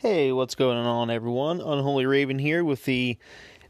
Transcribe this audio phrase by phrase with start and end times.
[0.00, 1.60] Hey, what's going on, everyone?
[1.60, 3.18] Unholy Raven here with the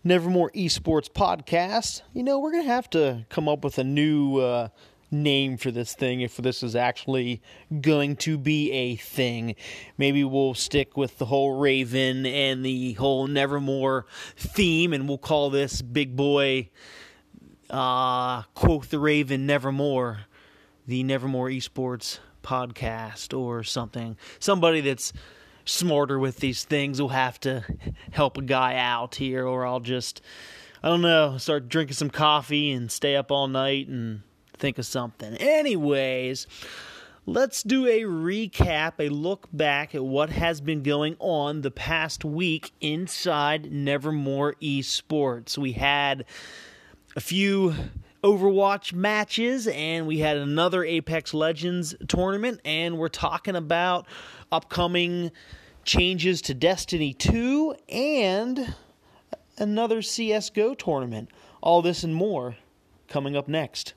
[0.04, 2.02] Nevermore Esports podcast.
[2.12, 4.68] You know, we're going to have to come up with a new uh,
[5.10, 7.40] name for this thing if this is actually
[7.80, 9.54] going to be a thing.
[9.96, 14.04] Maybe we'll stick with the whole Raven and the whole Nevermore
[14.36, 16.68] theme, and we'll call this Big Boy,
[17.70, 20.26] uh, quote the Raven Nevermore,
[20.86, 24.18] the Nevermore Esports podcast or something.
[24.38, 25.14] Somebody that's
[25.68, 27.64] smarter with these things we'll have to
[28.10, 30.20] help a guy out here, or I'll just,
[30.82, 34.22] I don't know, start drinking some coffee and stay up all night and
[34.56, 35.34] think of something.
[35.36, 36.46] Anyways,
[37.26, 42.24] let's do a recap, a look back at what has been going on the past
[42.24, 45.58] week inside Nevermore Esports.
[45.58, 46.24] We had
[47.14, 47.74] a few
[48.24, 54.06] Overwatch matches, and we had another Apex Legends tournament, and we're talking about
[54.50, 55.30] upcoming
[55.88, 58.74] changes to Destiny 2 and
[59.56, 61.30] another CSGO tournament.
[61.62, 62.56] All this and more
[63.08, 63.94] coming up next.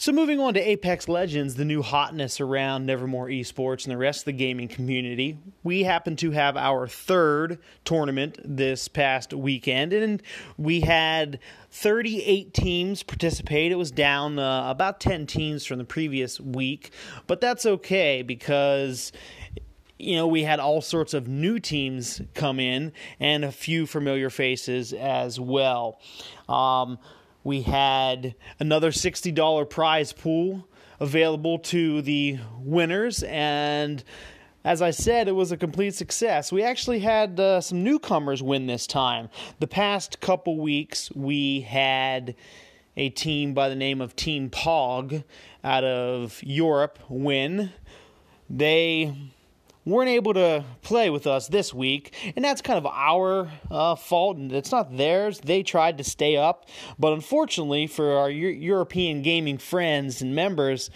[0.00, 4.20] So, moving on to Apex Legends, the new hotness around Nevermore Esports and the rest
[4.20, 10.22] of the gaming community, we happen to have our third tournament this past weekend, and
[10.56, 11.40] we had
[11.72, 13.72] 38 teams participate.
[13.72, 16.92] It was down uh, about 10 teams from the previous week,
[17.26, 19.10] but that's okay because
[19.98, 24.30] you know, we had all sorts of new teams come in and a few familiar
[24.30, 25.98] faces as well.
[26.48, 27.00] Um,
[27.44, 30.68] we had another $60 prize pool
[31.00, 34.02] available to the winners, and
[34.64, 36.50] as I said, it was a complete success.
[36.52, 39.30] We actually had uh, some newcomers win this time.
[39.60, 42.34] The past couple weeks, we had
[42.96, 45.22] a team by the name of Team Pog
[45.62, 47.72] out of Europe win.
[48.50, 49.14] They
[49.88, 54.36] weren't able to play with us this week, and that's kind of our uh, fault.
[54.36, 55.40] And it's not theirs.
[55.40, 56.68] They tried to stay up,
[56.98, 60.90] but unfortunately for our European gaming friends and members,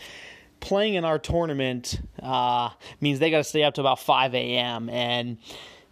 [0.61, 2.71] playing in our tournament uh,
[3.01, 4.89] means they got to stay up to about 5 a.m.
[4.89, 5.39] and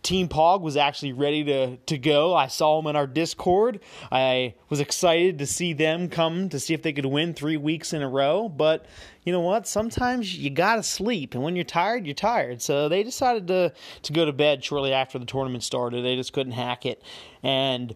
[0.03, 2.35] Team Pog was actually ready to, to go.
[2.35, 3.81] I saw them in our Discord.
[4.11, 7.93] I was excited to see them come to see if they could win three weeks
[7.93, 8.49] in a row.
[8.49, 8.87] But
[9.25, 9.69] you know what?
[9.69, 12.63] Sometimes you gotta sleep, and when you're tired, you're tired.
[12.63, 13.73] So they decided to
[14.03, 16.05] to go to bed shortly after the tournament started.
[16.05, 17.03] They just couldn't hack it,
[17.43, 17.95] and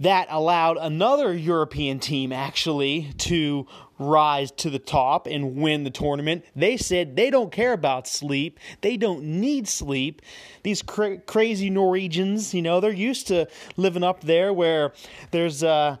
[0.00, 3.66] that allowed another European team actually to
[3.98, 6.44] rise to the top and win the tournament.
[6.54, 8.60] They said they don't care about sleep.
[8.80, 10.22] They don't need sleep.
[10.62, 14.92] These cra- crazy Norwegians, you know, they're used to living up there where
[15.32, 15.96] there's uh,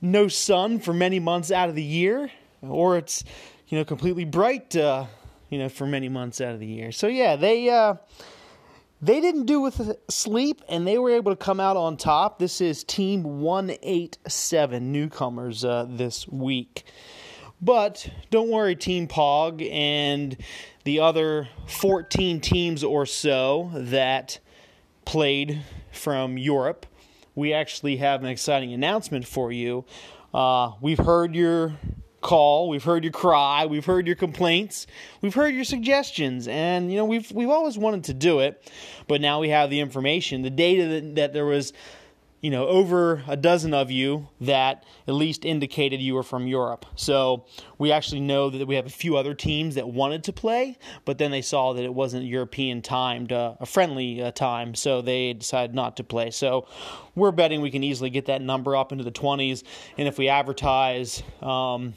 [0.00, 2.30] no sun for many months out of the year,
[2.62, 3.24] or it's,
[3.68, 5.06] you know, completely bright, uh,
[5.50, 6.92] you know, for many months out of the year.
[6.92, 7.68] So, yeah, they.
[7.68, 7.96] Uh,
[9.00, 12.38] they didn't do with sleep, and they were able to come out on top.
[12.38, 16.84] This is Team 187 newcomers uh, this week.
[17.60, 20.36] But don't worry, Team Pog and
[20.84, 24.38] the other 14 teams or so that
[25.04, 26.86] played from Europe.
[27.34, 29.84] We actually have an exciting announcement for you.
[30.32, 31.76] Uh, we've heard your
[32.20, 34.86] call, we've heard your cry, we've heard your complaints,
[35.20, 38.70] we've heard your suggestions, and you know we've we've always wanted to do it,
[39.06, 41.72] but now we have the information, the data that, that there was
[42.46, 46.84] you know, over a dozen of you that at least indicated you were from Europe.
[46.94, 50.78] So we actually know that we have a few other teams that wanted to play,
[51.04, 55.00] but then they saw that it wasn't European timed, uh, a friendly uh, time, so
[55.00, 56.30] they decided not to play.
[56.30, 56.68] So
[57.14, 59.64] we're betting we can easily get that number up into the 20s,
[59.96, 61.94] and if we advertise um,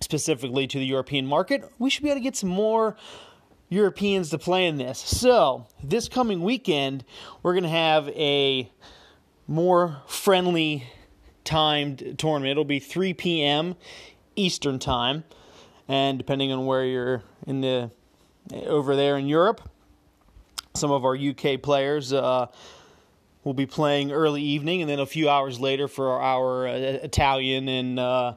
[0.00, 2.96] specifically to the European market, we should be able to get some more.
[3.70, 4.98] Europeans to play in this.
[4.98, 7.04] So, this coming weekend,
[7.42, 8.72] we're going to have a
[9.46, 10.86] more friendly
[11.44, 12.52] timed tournament.
[12.52, 13.76] It'll be 3 p.m.
[14.36, 15.24] Eastern time,
[15.88, 17.90] and depending on where you're in the
[18.66, 19.68] over there in Europe,
[20.74, 22.46] some of our UK players uh,
[23.44, 27.68] will be playing early evening, and then a few hours later for our uh, Italian
[27.68, 28.34] and uh,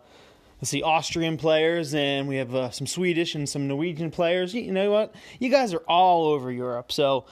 [0.61, 4.53] let's see Austrian players, and we have uh, some Swedish and some Norwegian players.
[4.53, 5.15] You, know what?
[5.39, 7.25] You guys are all over Europe, so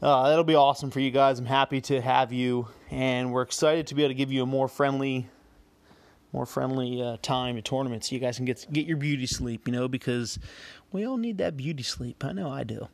[0.00, 1.38] uh, that'll be awesome for you guys.
[1.38, 4.46] I'm happy to have you, and we're excited to be able to give you a
[4.46, 5.28] more friendly,
[6.32, 8.08] more friendly uh, time at tournaments.
[8.08, 10.38] So you guys can get get your beauty sleep, you know, because
[10.92, 12.24] we all need that beauty sleep.
[12.24, 12.88] I know I do.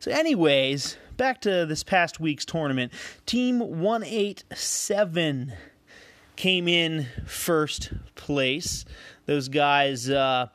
[0.00, 2.92] So, anyways, back to this past week's tournament.
[3.26, 5.52] Team 187
[6.36, 8.84] came in first place.
[9.26, 10.48] Those guys uh,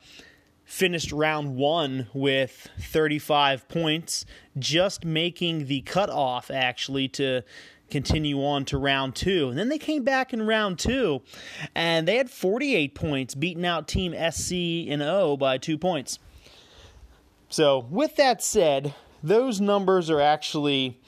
[0.64, 4.24] finished round one with 35 points,
[4.58, 7.42] just making the cutoff actually to
[7.90, 9.48] continue on to round two.
[9.48, 11.22] And then they came back in round two
[11.74, 14.52] and they had 48 points, beating out Team SC
[14.88, 16.18] and O by two points.
[17.48, 18.94] So, with that said,
[19.24, 20.99] those numbers are actually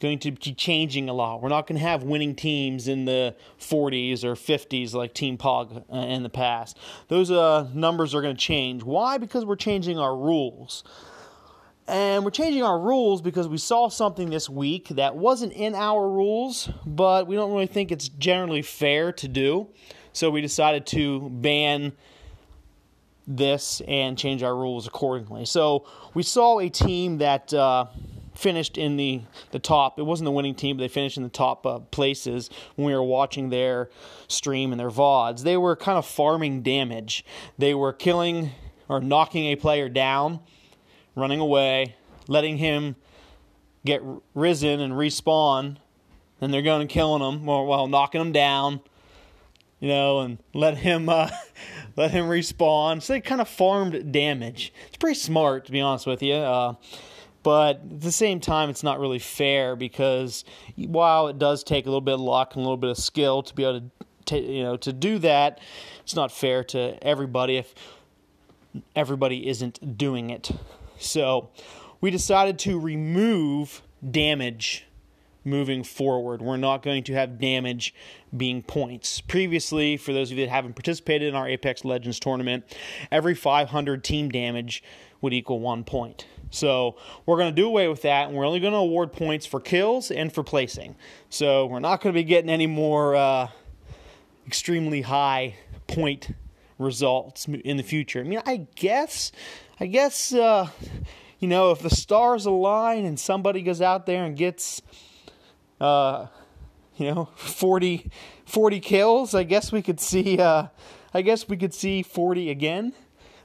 [0.00, 1.42] going to be changing a lot.
[1.42, 5.84] We're not going to have winning teams in the 40s or 50s like Team Pog
[5.92, 6.78] uh, in the past.
[7.08, 8.82] Those uh, numbers are going to change.
[8.82, 9.18] Why?
[9.18, 10.84] Because we're changing our rules.
[11.86, 16.06] And we're changing our rules because we saw something this week that wasn't in our
[16.06, 19.68] rules, but we don't really think it's generally fair to do.
[20.12, 21.92] So we decided to ban
[23.26, 25.46] this and change our rules accordingly.
[25.46, 27.86] So we saw a team that uh,
[28.38, 29.98] finished in the, the top.
[29.98, 32.94] It wasn't the winning team, but they finished in the top uh, places when we
[32.94, 33.90] were watching their
[34.28, 35.42] stream and their VODs.
[35.42, 37.24] They were kind of farming damage.
[37.58, 38.52] They were killing
[38.88, 40.40] or knocking a player down
[41.18, 41.96] running away,
[42.28, 42.96] letting him
[43.84, 44.02] get
[44.34, 45.78] risen and respawn,
[46.40, 48.80] and they're going and killing him while, while knocking him down,
[49.80, 51.28] you know, and let him uh,
[51.96, 53.02] let him respawn.
[53.02, 54.72] So they kind of farmed damage.
[54.86, 56.34] It's pretty smart, to be honest with you.
[56.34, 56.74] Uh,
[57.42, 60.44] but at the same time, it's not really fair because
[60.76, 63.42] while it does take a little bit of luck and a little bit of skill
[63.42, 63.90] to be able
[64.26, 65.60] to, you know, to do that,
[66.02, 67.74] it's not fair to everybody if
[68.94, 70.50] everybody isn't doing it.
[70.98, 71.50] So
[72.00, 74.84] we decided to remove damage
[75.44, 76.42] moving forward.
[76.42, 77.94] We're not going to have damage
[78.36, 79.20] being points.
[79.20, 82.64] Previously, for those of you that haven't participated in our Apex Legends tournament,
[83.10, 84.82] every 500 team damage
[85.20, 86.26] would equal one point.
[86.50, 86.96] So
[87.26, 89.60] we're going to do away with that, and we're only going to award points for
[89.60, 90.96] kills and for placing.
[91.30, 93.48] So we're not going to be getting any more uh,
[94.46, 95.56] extremely high
[95.86, 96.34] point
[96.78, 98.20] results in the future.
[98.20, 99.32] I mean, I guess
[99.80, 100.68] I guess, uh,
[101.38, 104.82] you know, if the stars align and somebody goes out there and gets,
[105.80, 106.26] uh,
[106.96, 108.10] you know, 40,
[108.44, 110.66] 40 kills, I guess we could see, uh,
[111.14, 112.92] I guess we could see 40 again.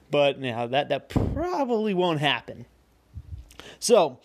[0.10, 2.66] But you know, that, that probably won't happen.
[3.84, 4.18] So,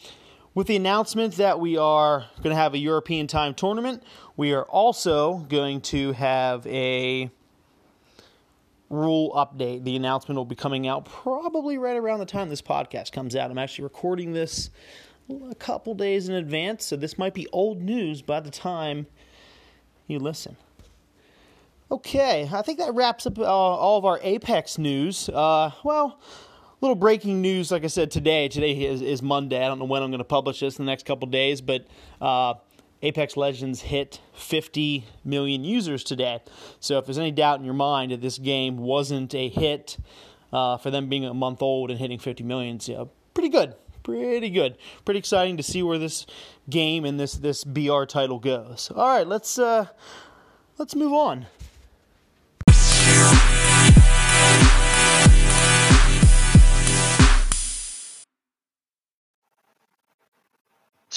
[0.55, 4.05] with the announcement that we are going to have a European time tournament,
[4.37, 7.29] we are also going to have a
[8.89, 9.83] rule update.
[9.83, 13.51] The announcement will be coming out probably right around the time this podcast comes out.
[13.51, 14.71] I'm actually recording this
[15.51, 19.09] a couple days in advance, so this might be old news by the time
[20.07, 20.57] you listen.
[21.91, 25.29] Okay, I think that wraps up uh, all of our Apex news.
[25.29, 26.21] Uh, well,
[26.81, 28.49] little breaking news, like I said today.
[28.49, 29.63] Today is, is Monday.
[29.63, 31.87] I don't know when I'm going to publish this in the next couple days, but
[32.21, 32.55] uh,
[33.03, 36.41] Apex Legends hit 50 million users today.
[36.81, 39.99] So if there's any doubt in your mind that this game wasn't a hit
[40.53, 43.75] uh, for them being a month old and hitting 50 million, so pretty good.
[44.03, 44.79] Pretty good.
[45.05, 46.25] Pretty exciting to see where this
[46.71, 48.91] game and this this BR title goes.
[48.95, 49.89] All right, let's uh,
[50.79, 51.45] let's move on.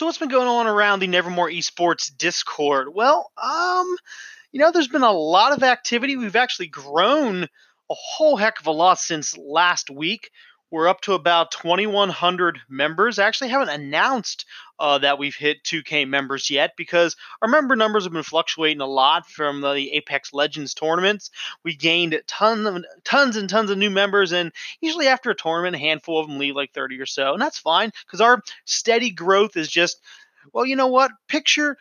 [0.02, 2.88] So what's been going on around the Nevermore Esports Discord?
[2.92, 3.96] Well, um,
[4.52, 6.18] you know, there's been a lot of activity.
[6.18, 7.48] We've actually grown a
[7.94, 10.32] whole heck of a lot since last week.
[10.72, 13.20] We're up to about 2,100 members.
[13.20, 14.48] I actually haven't announced
[14.82, 18.88] uh, that we've hit 2K members yet because our member numbers have been fluctuating a
[18.88, 21.30] lot from the Apex Legends tournaments.
[21.64, 25.76] We gained tons of, tons and tons of new members, and usually after a tournament,
[25.76, 29.12] a handful of them leave like 30 or so, and that's fine because our steady
[29.12, 30.02] growth is just,
[30.52, 31.12] well, you know what?
[31.28, 31.78] Picture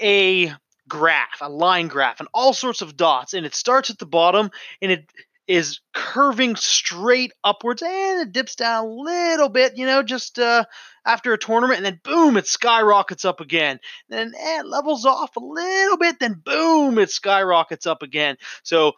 [0.00, 0.52] a
[0.88, 4.48] graph, a line graph, and all sorts of dots, and it starts at the bottom
[4.80, 5.10] and it
[5.46, 10.64] is curving straight upwards and it dips down a little bit, you know, just uh,
[11.04, 13.78] after a tournament, and then boom, it skyrockets up again.
[14.08, 18.36] Then eh, it levels off a little bit, then boom, it skyrockets up again.
[18.62, 18.92] So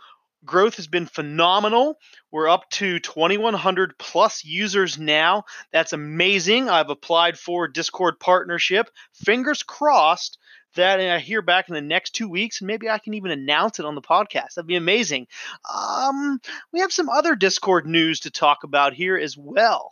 [0.44, 1.98] growth has been phenomenal.
[2.30, 5.44] We're up to 2,100 plus users now.
[5.72, 6.68] That's amazing.
[6.68, 8.88] I've applied for Discord partnership.
[9.12, 10.38] Fingers crossed
[10.76, 13.30] that and I hear back in the next two weeks, and maybe I can even
[13.30, 14.54] announce it on the podcast.
[14.54, 15.26] That'd be amazing.
[15.72, 16.40] Um,
[16.72, 19.90] we have some other Discord news to talk about here as well.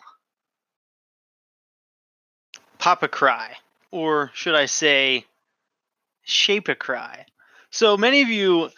[2.79, 3.57] Papa Cry,
[3.91, 5.25] or should I say,
[6.23, 7.27] Shape a Cry.
[7.71, 8.71] So many of you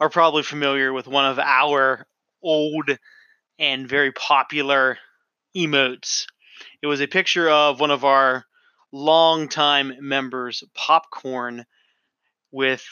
[0.00, 2.06] are probably familiar with one of our
[2.42, 2.90] old
[3.58, 4.98] and very popular
[5.56, 6.26] emotes.
[6.82, 8.44] It was a picture of one of our
[8.96, 11.66] longtime members, Popcorn,
[12.50, 12.84] with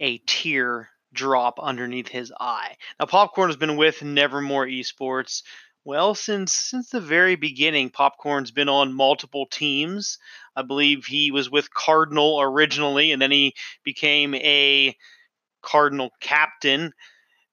[0.00, 2.76] a tear drop underneath his eye.
[2.98, 5.42] Now, Popcorn has been with Nevermore Esports.
[5.84, 10.16] Well, since since the very beginning, Popcorn's been on multiple teams.
[10.56, 14.96] I believe he was with Cardinal originally, and then he became a
[15.60, 16.94] Cardinal captain.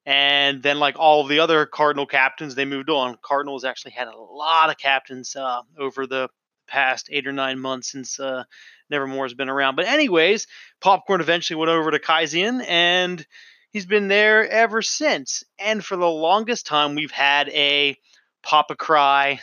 [0.06, 3.18] And then, like all the other Cardinal captains, they moved on.
[3.22, 6.30] Cardinals actually had a lot of captains uh, over the
[6.72, 8.44] past eight or nine months since uh,
[8.90, 9.76] Nevermore has been around.
[9.76, 10.46] But, anyways,
[10.80, 13.24] Popcorn eventually went over to Kaizen, and
[13.70, 15.44] he's been there ever since.
[15.58, 17.96] And for the longest time, we've had a
[18.42, 19.40] Papa Cry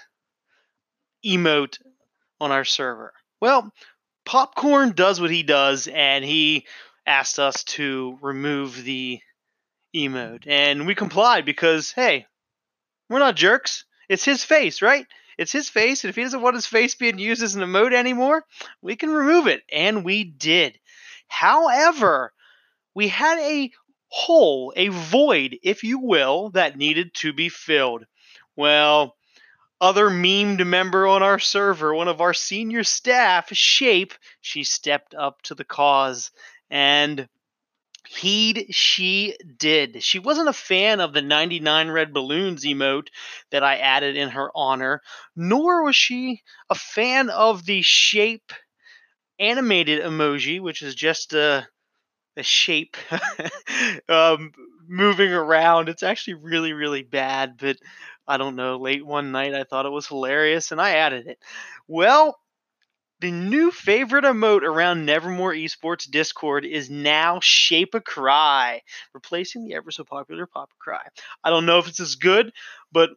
[1.25, 1.77] emote
[2.41, 3.13] on our server.
[3.39, 3.71] Well,
[4.25, 6.65] Popcorn does what he does, and he
[7.05, 9.19] asked us to remove the
[9.95, 10.43] emote.
[10.47, 12.25] And we complied because, hey,
[13.09, 13.85] we're not jerks.
[14.07, 15.05] It's his face, right?
[15.39, 17.93] It's his face, and if he doesn't want his face being used as an emote
[17.93, 18.43] anymore,
[18.81, 19.63] we can remove it.
[19.71, 20.77] And we did.
[21.29, 22.33] However,
[22.93, 23.71] we had a
[24.09, 28.05] hole, a void, if you will, that needed to be filled.
[28.57, 29.15] Well,
[29.79, 35.41] other memed member on our server, one of our senior staff, Shape, she stepped up
[35.43, 36.31] to the cause
[36.69, 37.29] and
[38.07, 40.03] heed she did.
[40.03, 43.07] She wasn't a fan of the 99 red balloons emote
[43.51, 45.01] that I added in her honor,
[45.35, 48.51] nor was she a fan of the shape
[49.39, 51.67] animated emoji, which is just a,
[52.37, 52.97] a shape
[54.09, 54.51] um,
[54.87, 55.89] moving around.
[55.89, 57.77] It's actually really, really bad, but
[58.27, 61.39] I don't know, late one night I thought it was hilarious and I added it.
[61.87, 62.39] Well,
[63.19, 68.81] the new favorite emote around Nevermore Esports Discord is now Shape a Cry,
[69.13, 71.01] replacing the ever so popular Pop a Cry.
[71.43, 72.53] I don't know if it's as good,
[72.91, 73.09] but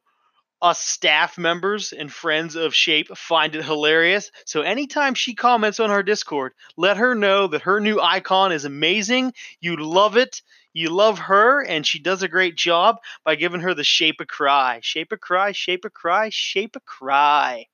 [0.61, 4.31] us staff members and friends of Shape find it hilarious.
[4.45, 8.65] So anytime she comments on our Discord, let her know that her new icon is
[8.65, 9.33] amazing.
[9.61, 10.43] You love it.
[10.73, 14.27] You love her, and she does a great job by giving her the shape a
[14.27, 14.81] cry.
[14.83, 17.67] Shape a cry, shape a cry, shape a cry.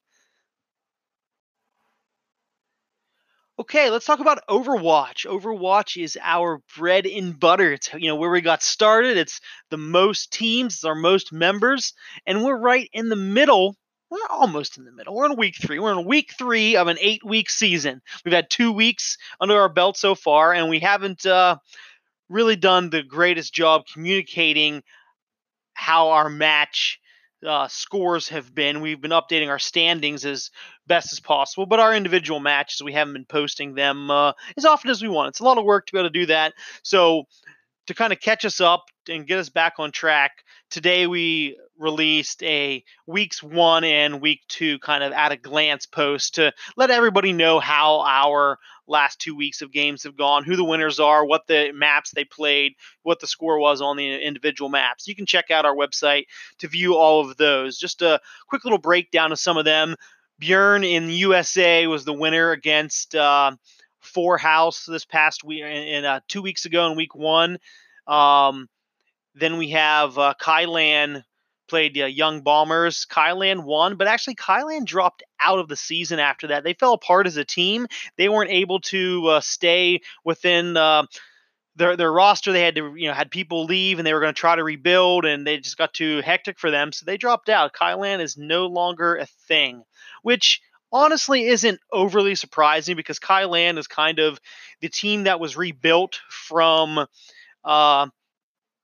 [3.61, 5.27] Okay, let's talk about Overwatch.
[5.27, 7.73] Overwatch is our bread and butter.
[7.73, 9.17] It's you know where we got started.
[9.17, 11.93] It's the most teams, it's our most members,
[12.25, 13.75] and we're right in the middle.
[14.11, 15.13] We're almost in the middle.
[15.13, 15.81] We're in week three.
[15.81, 18.01] We're in week three of an eight-week season.
[18.25, 21.57] We've had two weeks under our belt so far, and we haven't uh,
[22.29, 24.85] really done the greatest job communicating
[25.75, 27.01] how our match
[27.47, 28.81] uh, scores have been.
[28.81, 30.51] We've been updating our standings as
[30.89, 34.91] best as possible, but our individual matches, we haven't been posting them uh, as often
[34.91, 35.29] as we want.
[35.29, 36.55] It's a lot of work to be able to do that.
[36.83, 37.25] So,
[37.87, 42.43] to kind of catch us up and get us back on track, today we released
[42.43, 47.33] a weeks one and week two kind of at a glance post to let everybody
[47.33, 51.47] know how our last two weeks of games have gone, who the winners are, what
[51.47, 55.07] the maps they played, what the score was on the individual maps.
[55.07, 56.25] You can check out our website
[56.59, 57.79] to view all of those.
[57.79, 59.95] Just a quick little breakdown of some of them.
[60.39, 63.53] Bjorn in USA was the winner against uh,
[64.01, 67.59] Four House this past week, in uh, two weeks ago in week one.
[68.07, 68.69] Um,
[69.35, 71.23] then we have uh, Kylan
[71.69, 73.07] played uh, Young Bombers.
[73.11, 76.65] Kylan won, but actually Kylan dropped out of the season after that.
[76.65, 77.87] They fell apart as a team.
[78.17, 81.05] They weren't able to uh, stay within uh,
[81.77, 82.53] their their roster.
[82.53, 84.65] They had to you know had people leave, and they were going to try to
[84.65, 87.73] rebuild, and they just got too hectic for them, so they dropped out.
[87.73, 89.85] Kylan is no longer a thing,
[90.23, 90.61] which
[90.93, 94.41] honestly isn't overly surprising because Kylan is kind of
[94.81, 97.07] the team that was rebuilt from.
[97.65, 98.07] Uh,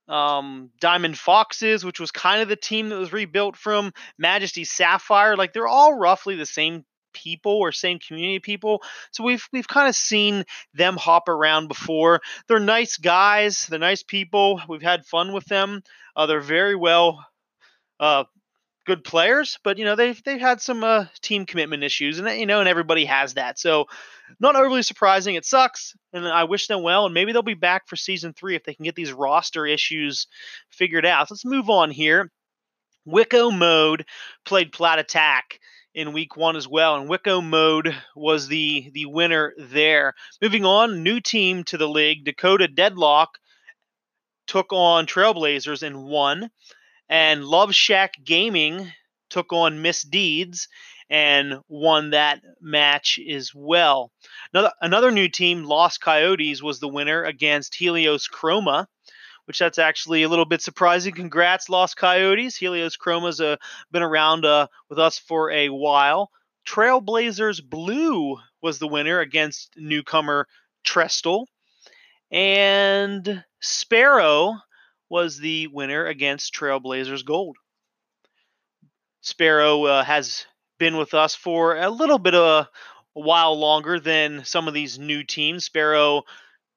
[0.07, 5.35] um, Diamond Foxes, which was kind of the team that was rebuilt from Majesty Sapphire.
[5.35, 8.83] Like they're all roughly the same people or same community people.
[9.11, 12.21] So we've we've kind of seen them hop around before.
[12.47, 13.65] They're nice guys.
[13.67, 14.61] They're nice people.
[14.69, 15.81] We've had fun with them.
[16.15, 17.25] Uh, they're very well
[17.99, 18.25] uh,
[18.85, 22.45] good players, but you know they've they've had some uh, team commitment issues, and you
[22.45, 23.59] know, and everybody has that.
[23.59, 23.87] So
[24.39, 25.35] not overly surprising.
[25.35, 28.55] It sucks, and I wish them well, and maybe they'll be back for season three
[28.55, 30.27] if they can get these roster issues
[30.69, 31.29] figured out.
[31.29, 32.31] Let's move on here.
[33.05, 34.05] Wicco Mode
[34.45, 35.59] played Plat Attack
[35.93, 40.13] in week one as well, and Wicco Mode was the the winner there.
[40.41, 43.39] Moving on, new team to the league, Dakota Deadlock
[44.47, 46.51] took on Trailblazers and won
[47.09, 48.91] and Love Shack Gaming
[49.29, 50.67] took on Misdeeds
[51.09, 54.11] and won that match as well.
[54.53, 58.87] Another, another new team, Lost Coyotes, was the winner against Helios Chroma,
[59.45, 61.13] which that's actually a little bit surprising.
[61.13, 62.55] Congrats, Lost Coyotes.
[62.55, 63.57] Helios Chroma's uh,
[63.91, 66.31] been around uh, with us for a while.
[66.67, 70.47] Trailblazers Blue was the winner against newcomer
[70.83, 71.47] Trestle.
[72.31, 74.55] And Sparrow
[75.09, 77.57] was the winner against Trailblazers Gold.
[79.21, 80.45] Sparrow uh, has
[80.77, 82.67] been with us for a little bit of
[83.15, 85.65] a while longer than some of these new teams.
[85.65, 86.23] Sparrow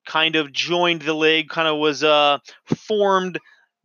[0.06, 2.38] kind of joined the league, kind of was uh,
[2.86, 3.38] formed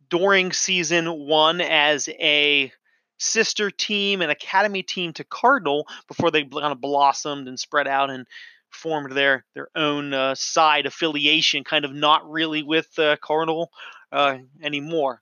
[0.08, 2.72] during season one as a
[3.18, 8.10] sister team and academy team to Cardinal before they kind of blossomed and spread out
[8.10, 8.26] and
[8.70, 13.70] formed their their own uh, side affiliation, kind of not really with uh, Cardinal
[14.14, 15.20] uh, anymore.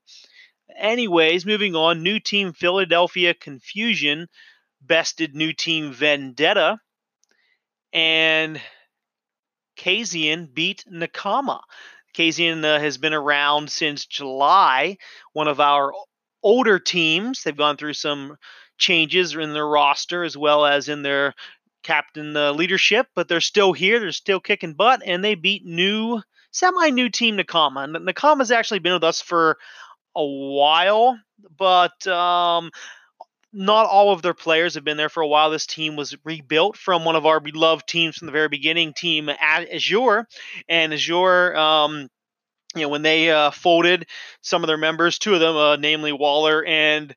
[0.76, 4.28] Anyways, moving on, new team Philadelphia Confusion
[4.80, 6.78] bested new team Vendetta,
[7.92, 8.60] and
[9.76, 11.60] Kaizen beat Nakama.
[12.14, 14.98] Kaizen uh, has been around since July,
[15.32, 15.92] one of our
[16.42, 17.42] older teams.
[17.42, 18.36] They've gone through some
[18.78, 21.34] changes in their roster as well as in their
[21.82, 23.98] captain uh, leadership, but they're still here.
[24.00, 26.20] They're still kicking butt, and they beat new,
[26.52, 27.84] semi new team Nakama.
[27.84, 29.58] And Nakama's actually been with us for
[30.14, 31.18] a while,
[31.58, 32.70] but um,
[33.52, 35.50] not all of their players have been there for a while.
[35.50, 39.28] This team was rebuilt from one of our beloved teams from the very beginning, team
[39.28, 40.26] Azure,
[40.68, 41.56] and Azure.
[41.56, 42.08] Um,
[42.74, 44.06] you know, when they uh, folded
[44.40, 47.14] some of their members, two of them, uh, namely Waller and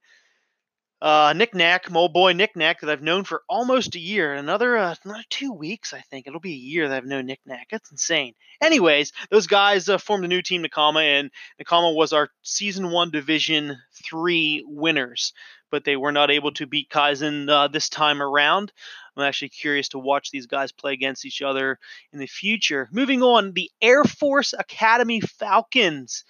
[1.02, 4.34] uh, Nick Knack, boy Nick Knack, that I've known for almost a year.
[4.34, 6.25] Another, uh, another two weeks, I think.
[6.25, 7.68] It'll be a year that I've known Nick Knack.
[7.70, 8.34] That's insane.
[8.62, 13.12] Anyways, those guys uh, formed a new team, Nakama, and Nakama was our Season 1
[13.12, 13.78] Division
[14.10, 15.34] 3 winners,
[15.70, 18.72] but they were not able to beat Kaizen uh, this time around.
[19.18, 21.80] I'm actually curious to watch these guys play against each other
[22.12, 22.90] in the future.
[22.92, 26.24] Moving on, the Air Force Academy Falcons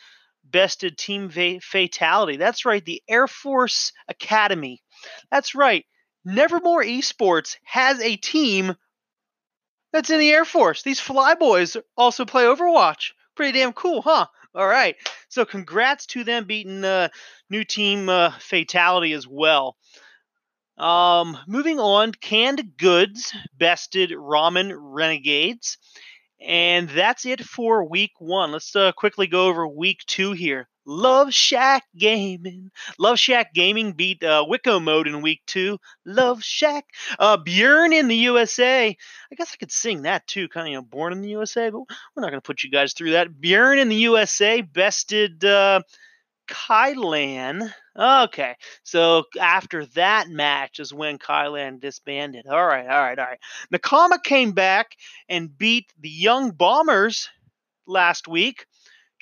[0.49, 2.37] bested team fatality.
[2.37, 4.81] That's right, the Air Force Academy.
[5.31, 5.85] That's right.
[6.23, 8.75] Nevermore Esports has a team
[9.93, 10.83] that's in the Air Force.
[10.83, 13.11] These flyboys also play Overwatch.
[13.35, 14.25] Pretty damn cool, huh?
[14.55, 14.95] All right.
[15.29, 17.07] So congrats to them beating the uh,
[17.49, 19.75] new team uh, Fatality as well.
[20.77, 25.77] Um, moving on, Canned Goods bested Ramen Renegades.
[26.41, 28.51] And that's it for week one.
[28.51, 30.67] Let's uh, quickly go over week two here.
[30.85, 32.69] Love Shack Gaming.
[32.99, 35.79] Love Shack Gaming beat uh, Wicco Mode in week two.
[36.05, 36.85] Love Shack.
[37.17, 38.89] Uh, Bjorn in the USA.
[38.89, 41.69] I guess I could sing that too, kind of, you know, born in the USA,
[41.71, 43.41] but we're not going to put you guys through that.
[43.41, 45.81] Bjorn in the USA bested uh,
[46.47, 47.73] Kylan.
[47.97, 52.45] Okay, so after that match is when Kylan disbanded.
[52.47, 53.39] All right, all right, all right.
[53.73, 54.95] Nakama came back
[55.29, 57.29] and beat the Young Bombers
[57.87, 58.65] last week.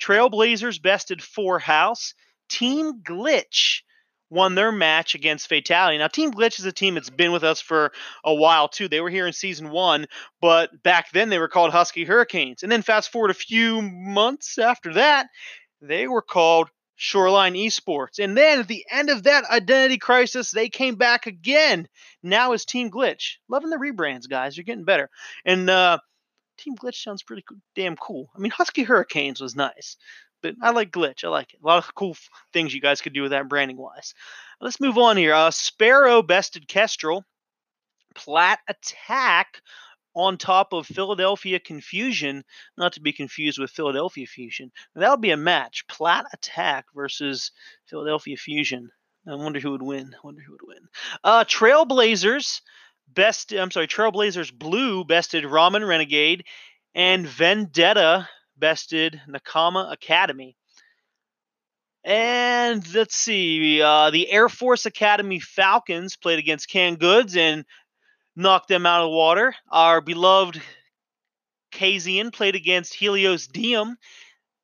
[0.00, 2.14] Trailblazers bested Four House.
[2.48, 3.82] Team Glitch
[4.30, 5.98] won their match against Fatality.
[5.98, 7.92] Now, Team Glitch is a team that's been with us for
[8.24, 8.88] a while too.
[8.88, 10.06] They were here in season one,
[10.40, 12.62] but back then they were called Husky Hurricanes.
[12.62, 15.28] And then fast forward a few months after that,
[15.80, 18.18] they were called Shoreline Esports.
[18.18, 21.88] And then at the end of that identity crisis, they came back again.
[22.22, 23.36] Now is Team Glitch.
[23.48, 24.56] Loving the rebrands, guys.
[24.56, 25.10] You're getting better.
[25.44, 25.98] And uh,
[26.58, 28.30] Team Glitch sounds pretty damn cool.
[28.34, 29.96] I mean, Husky Hurricanes was nice,
[30.42, 31.24] but I like Glitch.
[31.24, 31.60] I like it.
[31.62, 32.16] A lot of cool
[32.52, 34.14] things you guys could do with that branding wise.
[34.60, 35.34] Let's move on here.
[35.34, 37.24] Uh, Sparrow bested Kestrel.
[38.14, 39.60] Plat Attack
[40.14, 42.44] on top of Philadelphia Confusion,
[42.76, 44.70] not to be confused with Philadelphia Fusion.
[44.94, 45.86] That would be a match.
[45.88, 47.50] Plat Attack versus
[47.86, 48.90] Philadelphia Fusion.
[49.26, 50.14] I wonder who would win.
[50.14, 50.88] I wonder who would win.
[51.22, 52.60] Uh, Trailblazers
[53.08, 53.52] best.
[53.52, 53.86] I'm sorry.
[53.86, 56.44] Trailblazers Blue bested Ramen Renegade,
[56.94, 60.56] and Vendetta bested Nakama Academy.
[62.04, 67.64] And let's see, uh, the Air Force Academy Falcons played against Canned Goods, and
[68.36, 69.54] knocked them out of the water.
[69.70, 70.60] Our beloved
[71.72, 73.96] Kaizen played against Helios Diem.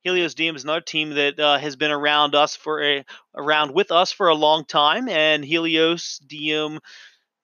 [0.03, 3.05] Helios Diem is another team that uh, has been around us for a
[3.35, 6.79] around with us for a long time, and Helios Diem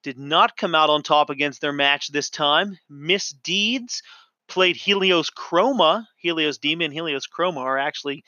[0.03, 2.77] did not come out on top against their match this time.
[2.89, 4.01] Misdeeds
[4.47, 6.05] played Helios Chroma.
[6.17, 8.23] Helios Diem and Helios Chroma are actually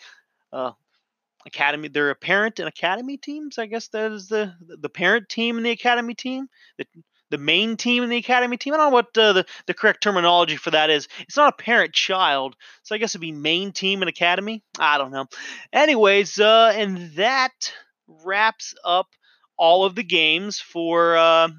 [0.53, 0.71] uh,
[1.45, 1.87] academy.
[1.87, 3.57] They're a parent and academy teams.
[3.57, 6.47] I guess that is the the parent team and the academy team.
[6.77, 6.85] The
[7.29, 8.73] the main team and the academy team.
[8.73, 11.07] I don't know what uh, the, the correct terminology for that is.
[11.21, 14.63] It's not a parent child, so I guess it'd be main team and academy.
[14.77, 15.25] I don't know.
[15.71, 17.73] Anyways, uh, and that
[18.07, 19.07] wraps up
[19.57, 21.49] all of the games for uh,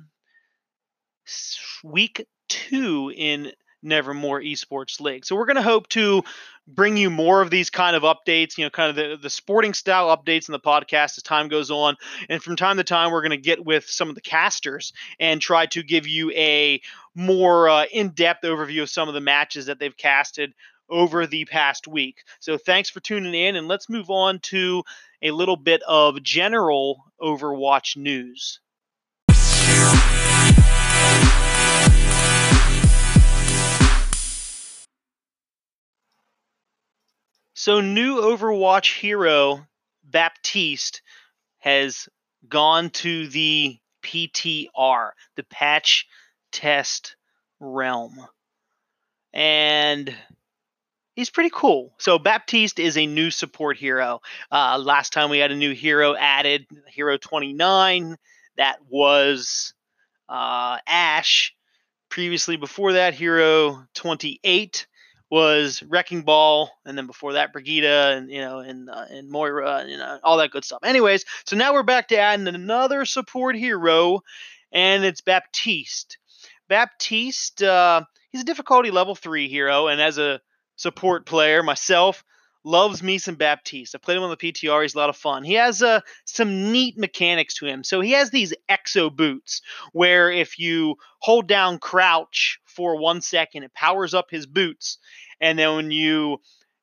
[1.85, 5.24] week two in Nevermore Esports League.
[5.24, 6.22] So we're going to hope to
[6.66, 9.74] bring you more of these kind of updates, you know, kind of the, the sporting
[9.74, 11.96] style updates in the podcast as time goes on.
[12.28, 15.40] And from time to time, we're going to get with some of the casters and
[15.40, 16.80] try to give you a
[17.14, 20.54] more uh, in depth overview of some of the matches that they've casted
[20.88, 22.24] over the past week.
[22.40, 24.82] So thanks for tuning in, and let's move on to
[25.22, 28.60] a little bit of general Overwatch news.
[37.62, 39.66] So, new Overwatch hero
[40.02, 41.02] Baptiste
[41.58, 42.08] has
[42.48, 46.06] gone to the PTR, the patch
[46.52, 47.16] test
[47.58, 48.26] realm.
[49.34, 50.16] And
[51.14, 51.92] he's pretty cool.
[51.98, 54.22] So Baptiste is a new support hero.
[54.50, 58.16] Uh, last time we had a new hero added, Hero 29.
[58.56, 59.74] That was
[60.30, 61.54] uh, Ashe.
[62.08, 64.86] Previously, before that, Hero 28
[65.30, 69.78] was Wrecking Ball, and then before that, Brigida, and you know, and uh, and Moira,
[69.78, 70.80] and you know, all that good stuff.
[70.84, 74.22] Anyways, so now we're back to adding another support hero,
[74.72, 76.18] and it's Baptiste.
[76.68, 80.40] Baptiste, uh, he's a difficulty level three hero, and as a
[80.76, 82.24] support player myself,
[82.64, 83.94] loves me some Baptiste.
[83.94, 84.82] I played him on the PTR.
[84.82, 85.44] He's a lot of fun.
[85.44, 87.84] He has uh, some neat mechanics to him.
[87.84, 93.62] So he has these exo boots where if you hold down crouch for one second,
[93.62, 94.98] it powers up his boots,
[95.40, 96.38] and then when you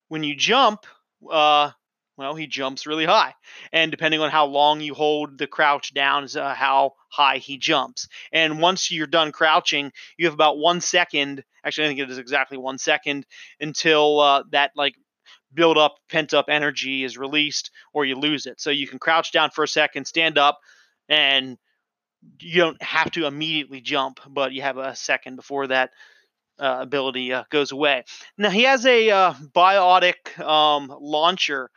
[0.10, 0.86] when you jump,
[1.30, 1.72] uh,
[2.18, 3.34] well, he jumps really high.
[3.72, 7.58] And depending on how long you hold the crouch down is uh, how high he
[7.58, 8.08] jumps.
[8.32, 11.44] And once you're done crouching, you have about one second.
[11.64, 13.26] Actually, I think it is exactly one second
[13.60, 14.96] until uh, that like
[15.54, 18.60] build up pent up energy is released or you lose it.
[18.60, 20.60] So you can crouch down for a second, stand up,
[21.10, 21.58] and
[22.40, 25.92] you don't have to immediately jump, but you have a second before that
[26.60, 28.04] uh, ability uh, goes away.
[28.38, 31.70] Now he has a uh, biotic um, launcher.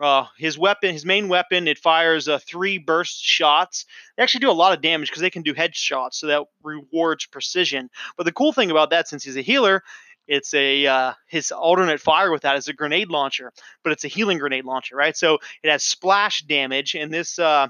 [0.00, 3.84] Uh, his weapon, his main weapon, it fires uh, three burst shots.
[4.16, 7.26] They actually do a lot of damage because they can do headshots, so that rewards
[7.26, 7.90] precision.
[8.16, 9.82] But the cool thing about that, since he's a healer,
[10.28, 14.08] it's a uh, his alternate fire with that is a grenade launcher, but it's a
[14.08, 15.16] healing grenade launcher, right?
[15.16, 17.68] So it has splash damage, and this uh,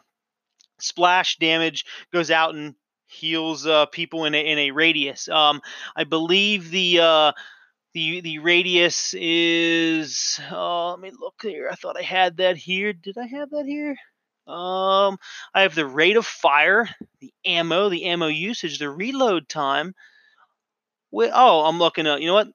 [0.79, 2.75] splash damage goes out and
[3.07, 5.29] heals uh, people in a, in a radius.
[5.29, 5.61] Um,
[5.97, 7.33] I believe the uh,
[7.94, 10.40] the the radius is.
[10.51, 11.68] Uh, let me look here.
[11.71, 12.92] I thought I had that here.
[12.92, 13.97] Did I have that here?
[14.47, 15.18] Um,
[15.53, 16.88] I have the rate of fire,
[17.21, 19.94] the ammo, the ammo usage, the reload time,
[21.12, 22.49] oh, I'm looking at, you know what?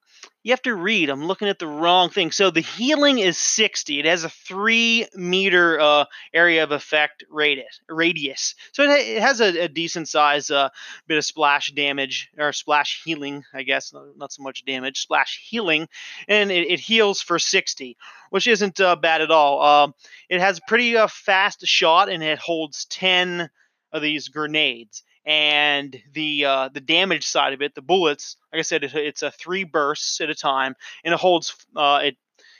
[0.43, 1.09] You have to read.
[1.09, 2.31] I'm looking at the wrong thing.
[2.31, 3.99] So the healing is 60.
[3.99, 7.79] It has a three meter uh, area of effect radius.
[7.87, 8.55] radius.
[8.73, 10.69] So it, it has a, a decent size uh,
[11.07, 13.93] bit of splash damage or splash healing, I guess.
[14.17, 15.87] Not so much damage, splash healing.
[16.27, 17.95] And it, it heals for 60,
[18.29, 19.61] which isn't uh, bad at all.
[19.61, 19.93] Um,
[20.27, 23.49] it has a pretty uh, fast shot and it holds 10
[23.93, 28.63] of these grenades and the uh, the damage side of it, the bullets, like I
[28.63, 32.17] said, it, it's a three bursts at a time, and it holds uh, it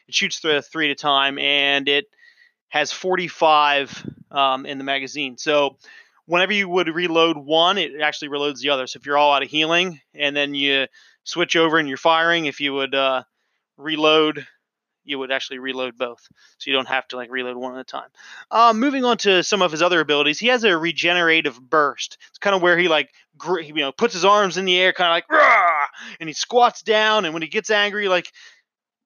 [0.08, 2.06] it shoots through three at a time, and it
[2.70, 5.38] has 45 um, in the magazine.
[5.38, 5.78] So
[6.26, 8.88] whenever you would reload one, it actually reloads the other.
[8.88, 10.88] So if you're all out of healing, and then you
[11.24, 13.24] switch over and you're firing, if you would uh,
[13.78, 14.46] reload
[15.06, 17.84] you would actually reload both, so you don't have to like reload one at a
[17.84, 18.10] time.
[18.52, 22.18] Um, moving on to some of his other abilities, he has a regenerative burst.
[22.30, 24.94] It's kind of where he like gr- you know puts his arms in the air,
[24.94, 25.86] kind of like Rah!
[26.20, 28.32] and he squats down, and when he gets angry, like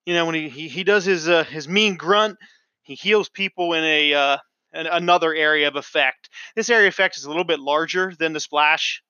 [0.06, 2.38] you know when he he, he does his uh, his mean grunt,
[2.84, 4.38] he heals people in a uh,
[4.74, 6.30] an, another area of effect.
[6.56, 9.02] This area effect is a little bit larger than the splash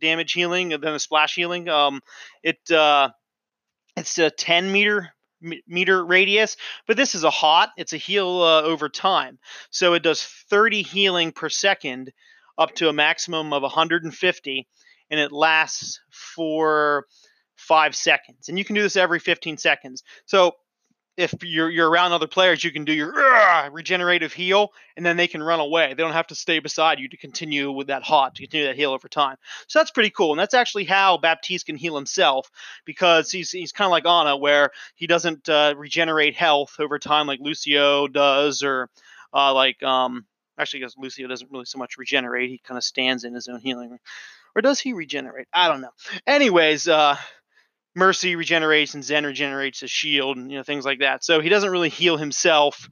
[0.00, 1.68] damage healing than the splash healing.
[1.68, 2.00] Um,
[2.42, 3.10] it uh,
[3.96, 5.13] it's a 10 meter
[5.66, 7.70] meter radius, but this is a hot.
[7.76, 9.38] It's a heal uh, over time,
[9.70, 12.12] so it does 30 healing per second,
[12.58, 14.68] up to a maximum of 150,
[15.10, 17.06] and it lasts for
[17.56, 18.48] five seconds.
[18.48, 20.02] And you can do this every 15 seconds.
[20.26, 20.52] So
[21.16, 23.12] if you're you're around other players, you can do your
[23.70, 25.88] regenerative heal, and then they can run away.
[25.88, 28.76] They don't have to stay beside you to continue with that hot to continue that
[28.76, 29.36] heal over time.
[29.68, 32.50] So that's pretty cool, and that's actually how Baptiste can heal himself
[32.84, 37.26] because he's he's kind of like Ana, where he doesn't uh, regenerate health over time
[37.26, 38.90] like Lucio does, or
[39.32, 40.26] uh, like um
[40.58, 42.50] actually because Lucio doesn't really so much regenerate.
[42.50, 43.98] He kind of stands in his own healing,
[44.54, 45.48] or does he regenerate?
[45.52, 45.92] I don't know.
[46.26, 47.16] Anyways, uh,
[47.94, 51.24] Mercy regenerates and Zen regenerates his shield and you know things like that.
[51.24, 52.88] So he doesn't really heal himself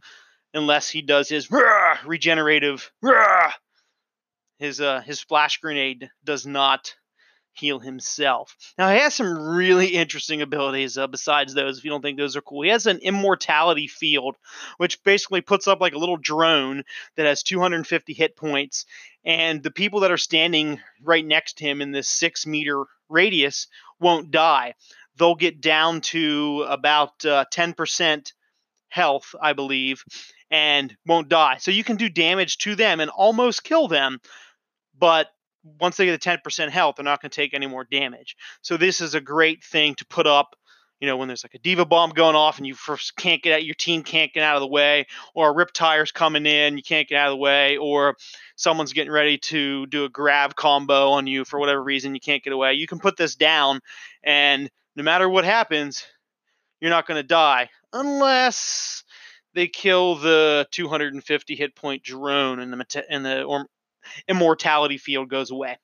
[0.55, 3.53] unless he does his rah, regenerative rah.
[4.59, 6.95] His uh his splash grenade does not
[7.55, 8.57] heal himself.
[8.79, 11.79] Now he has some really interesting abilities uh, besides those.
[11.79, 14.37] If you don't think those are cool, he has an immortality field,
[14.79, 16.83] which basically puts up like a little drone
[17.17, 18.87] that has 250 hit points,
[19.25, 23.67] and the people that are standing right next to him in this six meter radius
[24.03, 24.75] won't die.
[25.17, 28.33] they'll get down to about uh, 10%
[28.88, 30.05] health, I believe,
[30.51, 31.57] and won't die.
[31.59, 34.21] So you can do damage to them and almost kill them,
[34.99, 35.29] but
[35.81, 38.37] once they get to 10% health, they're not going to take any more damage.
[38.62, 40.57] So this is a great thing to put up
[41.03, 43.55] you know, when there's like a D.Va bomb going off and you first can't get
[43.55, 46.83] out, your team can't get out of the way, or a RIP-Tire's coming in, you
[46.85, 48.17] can't get out of the way, or
[48.55, 52.45] someone's getting ready to do a grab combo on you for whatever reason, you can't
[52.45, 52.75] get away.
[52.75, 53.81] You can put this down,
[54.23, 56.07] and no matter what happens,
[56.81, 59.03] you're not going to die unless
[59.55, 63.67] they kill the 250 hit point drone and the and the or
[64.29, 65.79] immortality field goes away.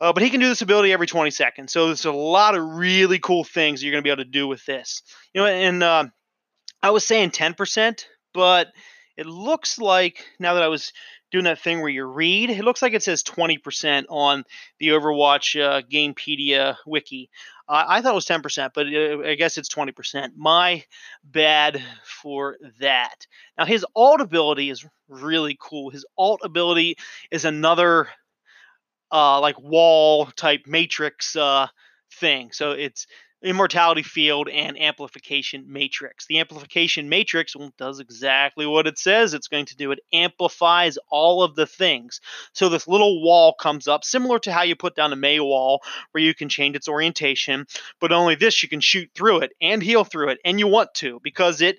[0.00, 1.72] Uh, but he can do this ability every 20 seconds.
[1.72, 4.46] So there's a lot of really cool things you're going to be able to do
[4.46, 5.02] with this.
[5.32, 6.04] You know, and uh,
[6.82, 8.68] I was saying 10%, but
[9.16, 10.92] it looks like now that I was
[11.30, 14.44] doing that thing where you read, it looks like it says 20% on
[14.78, 17.30] the Overwatch uh, Gamepedia wiki.
[17.68, 20.30] Uh, I thought it was 10%, but uh, I guess it's 20%.
[20.36, 20.84] My
[21.24, 23.26] bad for that.
[23.56, 25.90] Now, his alt ability is really cool.
[25.90, 26.96] His alt ability
[27.30, 28.08] is another
[29.14, 31.68] uh, like wall type matrix uh,
[32.12, 32.50] thing.
[32.52, 33.06] So it's
[33.44, 36.26] immortality field and amplification matrix.
[36.26, 39.92] The amplification matrix does exactly what it says it's going to do.
[39.92, 42.20] It amplifies all of the things.
[42.54, 45.82] So this little wall comes up, similar to how you put down a Mei wall,
[46.10, 47.66] where you can change its orientation,
[48.00, 50.92] but only this you can shoot through it and heal through it, and you want
[50.94, 51.76] to because it.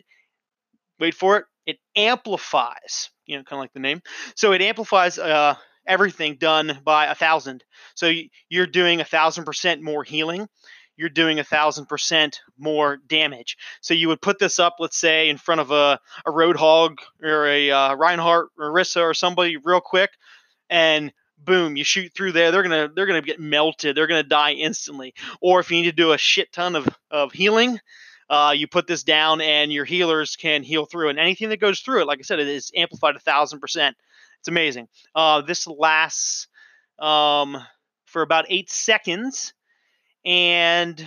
[1.00, 1.45] Wait for it.
[1.65, 3.10] It amplifies.
[3.26, 4.02] You know, kind of like the name.
[4.36, 5.19] So it amplifies.
[5.19, 5.56] Uh,
[5.88, 7.63] everything done by a thousand.
[7.95, 8.12] So
[8.50, 10.48] you're doing a thousand percent more healing.
[10.98, 13.58] You're doing a thousand percent more damage.
[13.82, 17.48] So you would put this up, let's say, in front of a, a Roadhog or
[17.48, 20.12] a uh, Reinhardt or Orisa or somebody real quick,
[20.69, 22.52] and boom, you shoot through there.
[22.52, 23.95] They're gonna they're gonna get melted.
[23.95, 25.13] They're gonna die instantly.
[25.41, 27.80] Or if you need to do a shit ton of of healing,
[28.30, 31.80] uh, you put this down and your healers can heal through and anything that goes
[31.80, 33.95] through it like i said it is amplified a thousand percent
[34.45, 34.88] it's amazing.
[35.15, 36.47] Uh, this lasts
[36.99, 37.58] um,
[38.05, 39.55] for about eight seconds,
[40.23, 41.03] and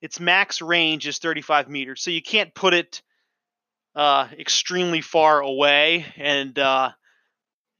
[0.00, 2.02] its max range is 35 meters.
[2.02, 3.02] So you can't put it
[3.96, 6.92] uh, extremely far away and uh,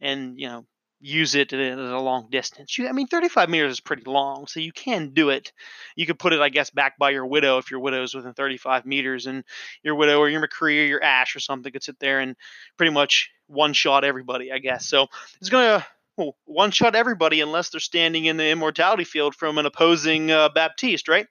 [0.01, 0.67] and you know
[1.01, 2.77] use it at a long distance.
[2.79, 5.53] You, I mean, 35 meters is pretty long, so you can do it.
[5.95, 8.35] You could put it, I guess, back by your widow if your widow is within
[8.35, 9.45] 35 meters, and
[9.83, 12.37] your widow or your McCree or your Ashe or something could sit there and
[12.77, 14.87] pretty much one shot everybody, I guess.
[14.87, 15.07] So
[15.41, 19.67] it's gonna well, one shot everybody unless they're standing in the immortality field from an
[19.67, 21.27] opposing uh, Baptiste, right?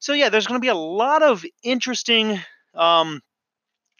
[0.00, 2.38] So yeah, there's going to be a lot of interesting
[2.74, 3.22] um,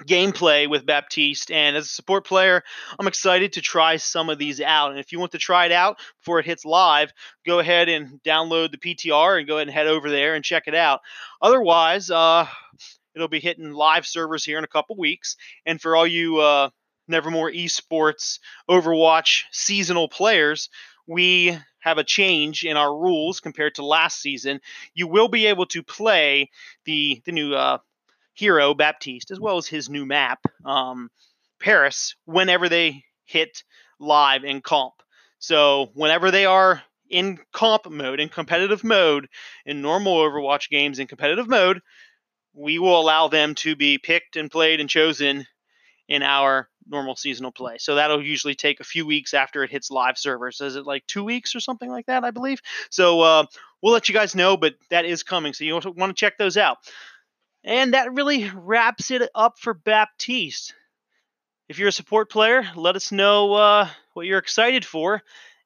[0.07, 1.51] gameplay with Baptiste.
[1.51, 2.63] And as a support player,
[2.99, 4.91] I'm excited to try some of these out.
[4.91, 7.13] And if you want to try it out before it hits live,
[7.47, 10.65] go ahead and download the PTR and go ahead and head over there and check
[10.67, 11.01] it out.
[11.43, 12.47] Otherwise, uh,
[13.15, 15.37] it'll be hitting live servers here in a couple weeks.
[15.67, 16.71] And for all you uh,
[17.09, 18.39] Nevermore Esports
[18.71, 20.69] Overwatch seasonal players,
[21.07, 24.61] we have a change in our rules compared to last season.
[24.95, 26.51] You will be able to play
[26.85, 27.79] the the new uh,
[28.38, 31.11] hero Baptiste, as well as his new map, um,
[31.61, 33.64] Paris, whenever they hit
[33.98, 34.94] live in comp.
[35.40, 39.29] So whenever they are in comp mode, in competitive mode,
[39.66, 41.81] in normal Overwatch games in competitive mode,
[42.55, 45.44] we will allow them to be picked and played and chosen
[46.09, 47.79] in our normal seasonal play.
[47.79, 50.61] So that'll usually take a few weeks after it hits live servers.
[50.61, 52.22] Is it like two weeks or something like that?
[52.22, 52.61] I believe.
[52.90, 53.46] So uh,
[53.83, 55.53] we'll let you guys know, but that is coming.
[55.53, 56.79] So you want to check those out.
[57.69, 60.73] And that really wraps it up for Baptiste.
[61.69, 65.21] If you're a support player, let us know uh, what you're excited for.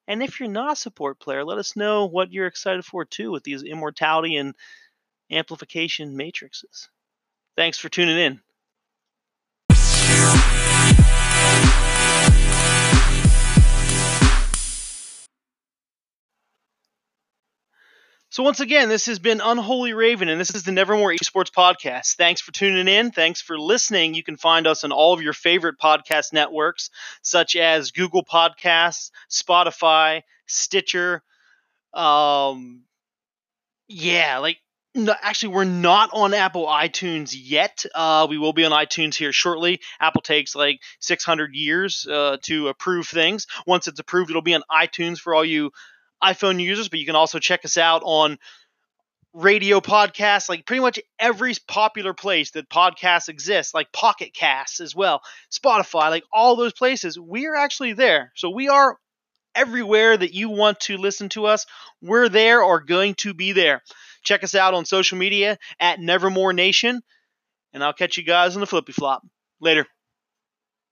[0.05, 3.31] And if you're not a support player, let us know what you're excited for too
[3.31, 4.53] with these immortality and
[5.31, 6.89] amplification matrices.
[7.55, 8.41] Thanks for tuning in.
[18.33, 22.15] So once again, this has been Unholy Raven, and this is the Nevermore Esports Podcast.
[22.15, 23.11] Thanks for tuning in.
[23.11, 24.15] Thanks for listening.
[24.15, 26.89] You can find us on all of your favorite podcast networks,
[27.21, 31.21] such as Google Podcasts, Spotify, Stitcher.
[31.93, 32.85] Um,
[33.87, 34.57] yeah, like
[34.95, 37.85] no, actually, we're not on Apple iTunes yet.
[37.93, 39.79] Uh, we will be on iTunes here shortly.
[39.99, 43.45] Apple takes like 600 years uh, to approve things.
[43.67, 45.71] Once it's approved, it'll be on iTunes for all you
[46.23, 48.37] iPhone users, but you can also check us out on
[49.33, 54.95] radio podcasts, like pretty much every popular place that podcasts exist, like Pocket Casts as
[54.95, 57.19] well, Spotify, like all those places.
[57.19, 58.31] We are actually there.
[58.35, 58.97] So we are
[59.55, 61.65] everywhere that you want to listen to us.
[62.01, 63.81] We're there or going to be there.
[64.23, 67.01] Check us out on social media at Nevermore Nation,
[67.73, 69.25] and I'll catch you guys on the flippy flop.
[69.59, 69.85] Later.